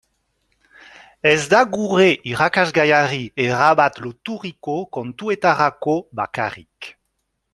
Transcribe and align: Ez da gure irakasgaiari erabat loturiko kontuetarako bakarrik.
Ez 1.31 1.35
da 1.51 1.59
gure 1.73 2.07
irakasgaiari 2.29 3.21
erabat 3.45 4.01
loturiko 4.05 4.77
kontuetarako 4.99 5.95
bakarrik. 6.21 6.93